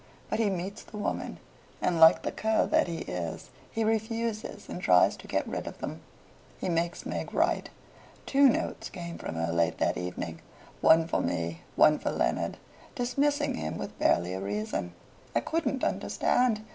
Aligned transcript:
But 0.31 0.39
he 0.39 0.49
meets 0.49 0.81
the 0.81 0.97
woman, 0.97 1.37
and, 1.79 1.99
like 1.99 2.23
the 2.23 2.31
cur 2.31 2.65
that 2.65 2.87
he 2.87 3.01
is, 3.01 3.51
he 3.69 3.83
refuses, 3.83 4.67
and 4.67 4.81
tries 4.81 5.15
to 5.17 5.27
get 5.27 5.47
rid 5.47 5.67
of 5.67 5.77
them. 5.77 6.01
He 6.59 6.69
makes 6.69 7.05
Meg 7.05 7.31
write. 7.35 7.69
Two 8.25 8.49
notes 8.49 8.89
came 8.89 9.19
from 9.19 9.35
her 9.35 9.53
late 9.53 9.77
that 9.77 9.97
evening 9.97 10.41
one 10.81 11.07
for 11.07 11.21
me, 11.21 11.61
one 11.75 11.99
for 11.99 12.09
Leonard, 12.09 12.57
dismissing 12.95 13.53
him 13.53 13.77
with 13.77 13.99
barely 13.99 14.33
a 14.33 14.39
reason. 14.41 14.95
I 15.35 15.39
couldn't 15.39 15.83
understand. 15.83 16.63